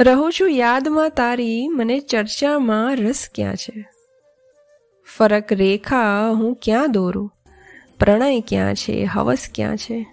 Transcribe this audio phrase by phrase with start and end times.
[0.00, 3.88] રહું છું યાદમાં તારી, મને ચર્ચામાં રસ ક્યાં છે?
[5.16, 7.32] ફરક રેખા, હું ક્યાં દોરું?
[7.98, 9.04] પ્રણય ક્યાં છે?
[9.04, 10.06] હવસ ક્યાં છે?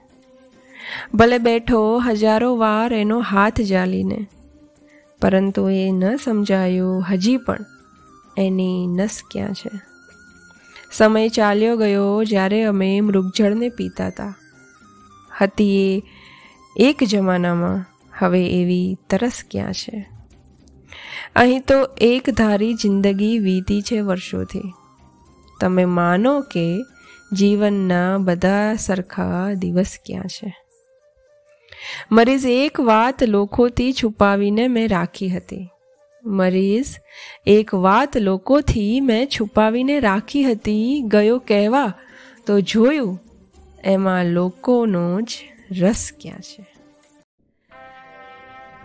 [1.14, 4.28] ભલે બેઠો હજારો વાર એનો હાથ જાલીને,
[5.22, 7.66] પરંતુ એ ન સમજાયું હજી પણ
[8.38, 9.70] એની નસ ક્યાં છે?
[10.92, 14.36] સમય ચાલ્યો ગયો જ્યારે અમે મૃગજળને પીતા હતા
[15.40, 16.04] હતી એ
[16.76, 17.89] એક જમાનામાં
[18.20, 20.10] હવે એવી તરસ ક્યાં છે?
[21.36, 24.74] અહીં તો એક ધારી જિંદગી વીતી છે વર્ષોથી.
[25.60, 26.80] તમે માનો કે
[27.34, 30.56] જીવનના બધા સરખા દિવસ ક્યાં છે?
[32.12, 35.70] મરીઝ એક વાત લોકોથી છુપાવીને મેં રાખી હતી.
[36.26, 36.86] મરીઝ
[37.46, 41.02] એક વાત લોકોથી મેં છુપાવીને રાખી હતી.
[41.02, 41.94] ગયો કહેવા
[42.48, 43.20] તો જોયું,
[43.84, 45.28] એમાં લોકોનો જ
[45.80, 46.79] રસ ક્યાં છે?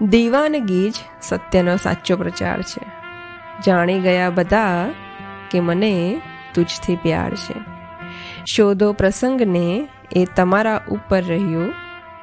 [0.09, 2.87] દીવાનગી જ સત્યનો સાચો પ્રચાર છે.
[3.67, 4.91] જાણી ગયા બધા
[5.51, 6.21] કે મને
[6.55, 7.55] તુજથી પ્યાર છે.
[8.47, 11.73] શોધો પ્રસંગને એ તમારા ઉપર રહ્યો.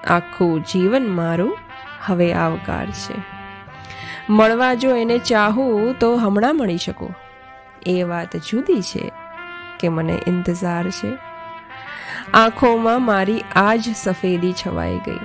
[0.08, 1.58] આખું જીવન મારું
[2.06, 3.16] હવે આવકાર છે.
[4.30, 7.16] મળવા જો એને ચાહું તો હમણાં મળી શકું.
[7.86, 9.12] એ વાત જુદી છે
[9.80, 11.18] કે મને ઇંતજાર છે.
[12.34, 15.20] આંખોમાં મારી આજ સફેદી છવાઈ ગઈ.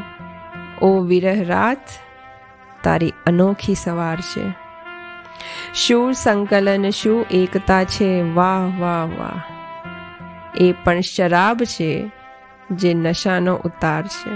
[0.83, 2.06] ઓ વિરહ રાત
[2.87, 4.55] તારી અનોખી સવાર છે.
[5.75, 8.23] શું સંકલન, શું એકતા છે?
[8.23, 9.41] વાહ વાહ વાહ.
[10.56, 12.11] એ પણ શરાબ છે
[12.70, 14.31] જે નશાનો ઉતાર છે.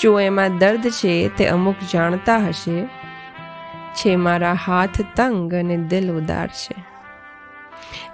[0.00, 2.86] શું એમાં દર્દ છે તે અમુક જાણતા હશે?
[3.94, 6.74] છે મારા હાથ તંગ અને દિલ ઉદાર છે.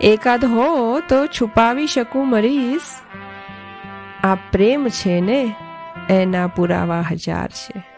[0.00, 2.82] એકાદ હો તો છુપાવી શકું મરીશ
[4.24, 5.54] આ પ્રેમ છે ને
[6.10, 7.95] એના પુરાવા હજાર છે.